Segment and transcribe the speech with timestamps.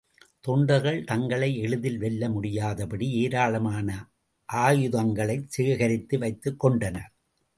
[0.41, 3.89] தொண்டர்கள் தங்களை எளிதில் வெல்ல முடியாதபடி ஏராளமான
[4.49, 7.11] ஆயுதங்களைச் சேகரித்து வைத்துக் கொண்டனர்.